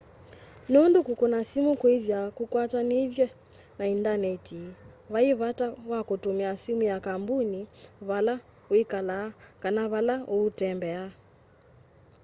[0.71, 3.27] nundu kukuna simu kwithwaa kukwatanithitw'e
[3.77, 4.61] na indaneti
[5.11, 7.59] vai vata wa kutumia simu ya kambuni
[8.07, 8.35] vala
[8.71, 9.27] wikalaa
[9.63, 11.03] kana vala uutembea